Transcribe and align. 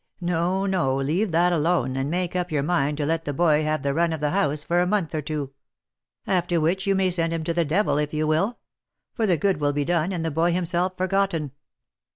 No, 0.19 0.65
no, 0.65 0.95
leave 0.95 1.31
that 1.31 1.53
alone, 1.53 1.95
and 1.95 2.09
make 2.09 2.35
up 2.35 2.51
your 2.51 2.63
mind 2.63 2.97
to 2.97 3.05
let 3.05 3.23
the 3.23 3.35
boy 3.35 3.61
have 3.65 3.83
the 3.83 3.93
run 3.93 4.11
of 4.13 4.19
the 4.19 4.31
house 4.31 4.63
for 4.63 4.81
a 4.81 4.87
month 4.87 5.13
or 5.13 5.21
two; 5.21 5.53
after 6.25 6.59
which 6.59 6.87
you 6.87 6.95
may 6.95 7.11
send 7.11 7.31
him 7.31 7.43
to 7.43 7.53
the 7.53 7.65
devil 7.65 7.99
if 7.99 8.11
you 8.11 8.25
will; 8.25 8.57
for 9.13 9.27
the 9.27 9.37
good 9.37 9.61
will 9.61 9.73
be 9.73 9.85
done, 9.85 10.11
and 10.11 10.25
the 10.25 10.31
boy 10.31 10.53
himself 10.53 10.97
forgotten." 10.97 11.51